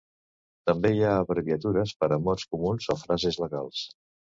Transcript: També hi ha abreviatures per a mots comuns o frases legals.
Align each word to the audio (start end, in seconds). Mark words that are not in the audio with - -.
També 0.69 0.91
hi 0.95 1.03
ha 1.03 1.11
abreviatures 1.25 1.95
per 2.03 2.13
a 2.19 2.21
mots 2.31 2.51
comuns 2.57 2.93
o 2.97 3.01
frases 3.07 3.43
legals. 3.49 3.89